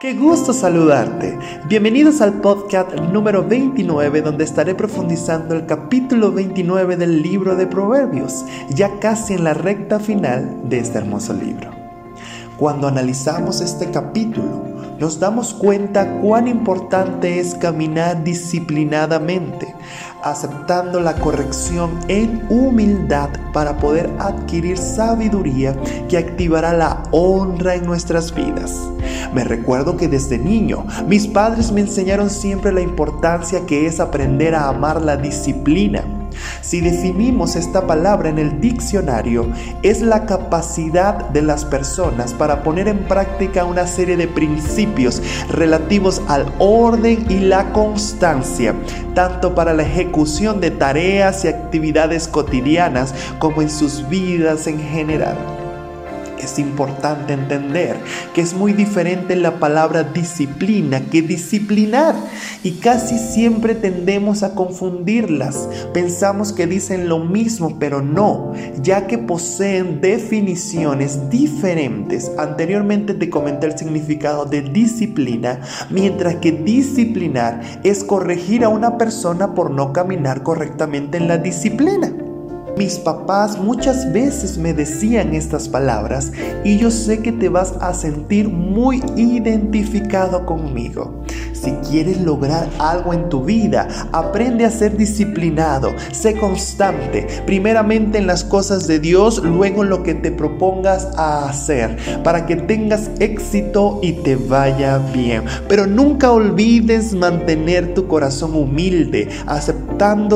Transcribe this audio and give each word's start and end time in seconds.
Qué 0.00 0.14
gusto 0.14 0.54
saludarte. 0.54 1.38
Bienvenidos 1.68 2.22
al 2.22 2.40
podcast 2.40 2.94
número 2.94 3.46
29 3.46 4.22
donde 4.22 4.44
estaré 4.44 4.74
profundizando 4.74 5.54
el 5.54 5.66
capítulo 5.66 6.32
29 6.32 6.96
del 6.96 7.20
libro 7.20 7.54
de 7.54 7.66
Proverbios, 7.66 8.46
ya 8.70 8.98
casi 8.98 9.34
en 9.34 9.44
la 9.44 9.52
recta 9.52 10.00
final 10.00 10.56
de 10.70 10.78
este 10.78 10.96
hermoso 10.96 11.34
libro. 11.34 11.70
Cuando 12.56 12.88
analizamos 12.88 13.60
este 13.60 13.90
capítulo, 13.90 14.64
nos 14.98 15.20
damos 15.20 15.52
cuenta 15.52 16.18
cuán 16.20 16.48
importante 16.48 17.38
es 17.38 17.54
caminar 17.54 18.24
disciplinadamente, 18.24 19.74
aceptando 20.22 21.00
la 21.00 21.16
corrección 21.16 21.90
en 22.08 22.42
humildad 22.48 23.28
para 23.52 23.76
poder 23.76 24.08
adquirir 24.18 24.78
sabiduría 24.78 25.76
que 26.08 26.16
activará 26.16 26.72
la 26.72 27.02
honra 27.10 27.74
en 27.74 27.84
nuestras 27.84 28.34
vidas. 28.34 28.80
Me 29.32 29.44
recuerdo 29.44 29.96
que 29.96 30.08
desde 30.08 30.38
niño 30.38 30.84
mis 31.06 31.26
padres 31.26 31.72
me 31.72 31.80
enseñaron 31.80 32.30
siempre 32.30 32.72
la 32.72 32.80
importancia 32.80 33.66
que 33.66 33.86
es 33.86 34.00
aprender 34.00 34.54
a 34.54 34.68
amar 34.68 35.02
la 35.02 35.16
disciplina. 35.16 36.04
Si 36.62 36.80
definimos 36.80 37.56
esta 37.56 37.86
palabra 37.86 38.28
en 38.28 38.38
el 38.38 38.60
diccionario, 38.60 39.46
es 39.82 40.00
la 40.00 40.26
capacidad 40.26 41.28
de 41.30 41.42
las 41.42 41.64
personas 41.64 42.32
para 42.32 42.62
poner 42.62 42.88
en 42.88 43.00
práctica 43.00 43.64
una 43.64 43.86
serie 43.86 44.16
de 44.16 44.28
principios 44.28 45.22
relativos 45.50 46.22
al 46.28 46.52
orden 46.58 47.26
y 47.28 47.40
la 47.40 47.72
constancia, 47.72 48.74
tanto 49.14 49.54
para 49.54 49.74
la 49.74 49.82
ejecución 49.82 50.60
de 50.60 50.70
tareas 50.70 51.44
y 51.44 51.48
actividades 51.48 52.28
cotidianas 52.28 53.14
como 53.38 53.62
en 53.62 53.70
sus 53.70 54.08
vidas 54.08 54.66
en 54.66 54.80
general 54.80 55.59
es 56.44 56.58
importante 56.58 57.32
entender 57.32 57.96
que 58.34 58.40
es 58.40 58.54
muy 58.54 58.72
diferente 58.72 59.36
la 59.36 59.58
palabra 59.58 60.02
disciplina 60.02 61.00
que 61.10 61.22
disciplinar 61.22 62.14
y 62.62 62.72
casi 62.72 63.18
siempre 63.18 63.74
tendemos 63.74 64.42
a 64.42 64.54
confundirlas. 64.54 65.68
Pensamos 65.92 66.52
que 66.52 66.66
dicen 66.66 67.08
lo 67.08 67.18
mismo, 67.20 67.78
pero 67.78 68.02
no, 68.02 68.52
ya 68.82 69.06
que 69.06 69.18
poseen 69.18 70.00
definiciones 70.00 71.30
diferentes. 71.30 72.30
Anteriormente 72.38 73.14
te 73.14 73.30
comenté 73.30 73.66
el 73.66 73.78
significado 73.78 74.44
de 74.44 74.62
disciplina, 74.62 75.60
mientras 75.90 76.36
que 76.36 76.52
disciplinar 76.52 77.60
es 77.84 78.04
corregir 78.04 78.64
a 78.64 78.68
una 78.68 78.98
persona 78.98 79.54
por 79.54 79.70
no 79.70 79.92
caminar 79.92 80.42
correctamente 80.42 81.18
en 81.18 81.28
la 81.28 81.38
disciplina. 81.38 82.29
Mis 82.80 82.98
papás 82.98 83.58
muchas 83.58 84.10
veces 84.10 84.56
me 84.56 84.72
decían 84.72 85.34
estas 85.34 85.68
palabras 85.68 86.32
y 86.64 86.78
yo 86.78 86.90
sé 86.90 87.20
que 87.20 87.30
te 87.30 87.50
vas 87.50 87.74
a 87.78 87.92
sentir 87.92 88.48
muy 88.48 89.02
identificado 89.16 90.46
conmigo. 90.46 91.20
Si 91.62 91.72
quieres 91.90 92.22
lograr 92.22 92.70
algo 92.78 93.12
en 93.12 93.28
tu 93.28 93.44
vida, 93.44 93.86
aprende 94.12 94.64
a 94.64 94.70
ser 94.70 94.96
disciplinado, 94.96 95.90
sé 96.10 96.38
constante, 96.38 97.26
primeramente 97.44 98.16
en 98.16 98.26
las 98.26 98.44
cosas 98.44 98.86
de 98.86 98.98
Dios, 98.98 99.42
luego 99.44 99.82
en 99.82 99.90
lo 99.90 100.02
que 100.02 100.14
te 100.14 100.32
propongas 100.32 101.06
a 101.18 101.50
hacer, 101.50 101.98
para 102.24 102.46
que 102.46 102.56
tengas 102.56 103.10
éxito 103.18 103.98
y 104.00 104.12
te 104.12 104.36
vaya 104.36 104.96
bien. 105.12 105.44
Pero 105.68 105.86
nunca 105.86 106.32
olvides 106.32 107.12
mantener 107.12 107.92
tu 107.92 108.06
corazón 108.06 108.54
humilde, 108.54 109.28
aceptando 109.46 109.79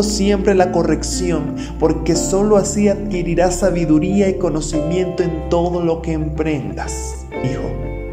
siempre 0.02 0.54
la 0.54 0.72
corrección, 0.72 1.56
porque 1.80 2.16
solo 2.16 2.58
así 2.58 2.88
adquirirás 2.88 3.60
sabiduría 3.60 4.28
y 4.28 4.34
conocimiento 4.34 5.22
en 5.22 5.48
todo 5.48 5.82
lo 5.82 6.02
que 6.02 6.12
emprendas. 6.12 7.24
Hijo. 7.42 7.62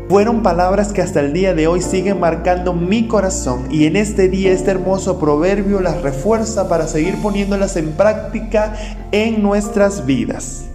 Fueron 0.07 0.43
palabras 0.43 0.93
que 0.93 1.01
hasta 1.01 1.19
el 1.19 1.33
día 1.33 1.53
de 1.53 1.67
hoy 1.67 1.81
siguen 1.81 2.21
marcando 2.21 2.73
mi 2.73 3.07
corazón 3.07 3.65
y 3.69 3.85
en 3.85 3.97
este 3.97 4.29
día 4.29 4.53
este 4.53 4.71
hermoso 4.71 5.19
proverbio 5.19 5.81
las 5.81 6.01
refuerza 6.01 6.69
para 6.69 6.87
seguir 6.87 7.21
poniéndolas 7.21 7.75
en 7.75 7.91
práctica 7.91 8.73
en 9.11 9.43
nuestras 9.43 10.05
vidas. 10.05 10.70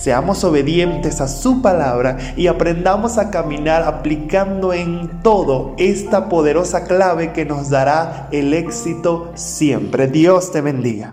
Seamos 0.00 0.44
obedientes 0.44 1.20
a 1.20 1.28
su 1.28 1.60
palabra 1.60 2.16
y 2.34 2.46
aprendamos 2.46 3.18
a 3.18 3.30
caminar 3.30 3.82
aplicando 3.82 4.72
en 4.72 5.20
todo 5.22 5.74
esta 5.76 6.30
poderosa 6.30 6.84
clave 6.84 7.34
que 7.34 7.44
nos 7.44 7.68
dará 7.68 8.26
el 8.32 8.54
éxito 8.54 9.30
siempre. 9.34 10.06
Dios 10.06 10.52
te 10.52 10.62
bendiga. 10.62 11.12